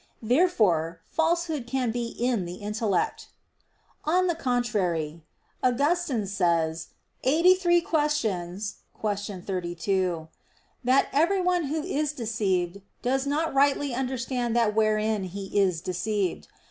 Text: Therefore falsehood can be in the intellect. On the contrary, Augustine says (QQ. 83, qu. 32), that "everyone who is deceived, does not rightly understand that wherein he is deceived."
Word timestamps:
Therefore 0.23 1.01
falsehood 1.09 1.67
can 1.67 1.91
be 1.91 2.07
in 2.07 2.45
the 2.45 2.55
intellect. 2.55 3.27
On 4.03 4.25
the 4.25 4.33
contrary, 4.33 5.21
Augustine 5.61 6.25
says 6.25 6.87
(QQ. 7.23 7.29
83, 7.29 7.81
qu. 7.81 9.41
32), 9.45 10.27
that 10.83 11.07
"everyone 11.13 11.65
who 11.65 11.83
is 11.83 12.13
deceived, 12.13 12.81
does 13.03 13.27
not 13.27 13.53
rightly 13.53 13.93
understand 13.93 14.55
that 14.55 14.73
wherein 14.75 15.25
he 15.25 15.55
is 15.55 15.81
deceived." 15.81 16.47